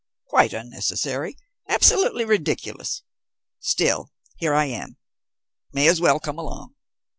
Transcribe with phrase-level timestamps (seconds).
[0.25, 1.37] "Quite unnecessary.
[1.67, 3.03] Absolutely ridiculous.
[3.59, 4.97] Still, here I am.
[5.73, 6.73] May as well come along."